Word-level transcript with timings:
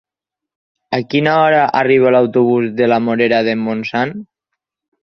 A 0.99 0.99
quina 1.11 1.35
hora 1.41 1.61
arriba 1.83 2.15
l'autobús 2.17 2.67
de 2.81 2.89
la 2.95 2.99
Morera 3.11 3.47
de 3.51 3.57
Montsant? 3.67 4.19